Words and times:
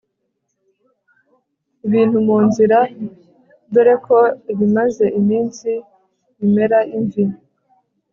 ibintu 1.87 2.17
mu 2.27 2.37
nzira 2.47 2.77
dore 3.73 3.95
ko 4.05 4.19
ibimaze 4.51 5.05
iminsi 5.19 5.69
bimera 6.37 6.79
imvi 6.97 7.23